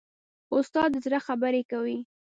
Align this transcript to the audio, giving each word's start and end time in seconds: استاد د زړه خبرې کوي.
استاد 0.55 0.89
د 0.93 0.95
زړه 1.05 1.19
خبرې 1.27 1.61
کوي. 1.71 1.97